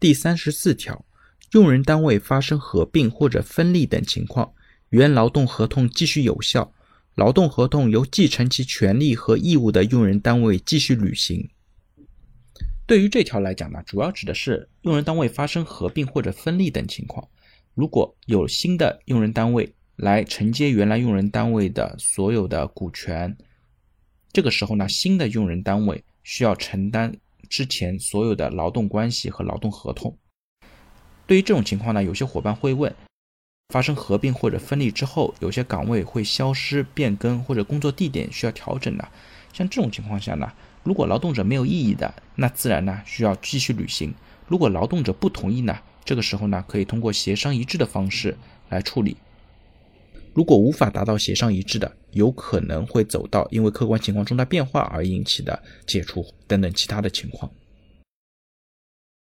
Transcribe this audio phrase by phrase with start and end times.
[0.00, 1.04] 第三十四条，
[1.52, 4.52] 用人单位发生合并或者分立等情况，
[4.90, 6.72] 原劳动合同继续有效，
[7.16, 11.50] 劳动合同由继承其权利和义务的用人单位继续履行。
[12.86, 17.28] 对于这条来讲呢，主要指的是用人单位发生合并或者分立等情况，
[17.74, 23.36] 如果有新的用人单位来承接原来用人单位的所有的股权，
[24.32, 27.12] 这个时候呢，新的用人单位需要承担。
[27.48, 30.16] 之前所有的劳动关系和劳动合同，
[31.26, 32.94] 对于这种情况呢，有些伙伴会问：
[33.68, 39.08] 发生合并或者分立之后，有些岗位会消失、变更或者工作地点需要调整的。
[39.52, 40.52] 像这种情况下呢，
[40.84, 44.10] 如果劳动者没有异议的，那自然呢需要继续履行；
[44.46, 48.36] 如果劳动者不同意呢，这个时候呢可以通过协商一致的方式
[48.68, 49.16] 来处理。
[50.38, 57.50] 如果无法达到协商一致的，有可能会走到因为客观情况重大变化而引起的解除等等其他的情况。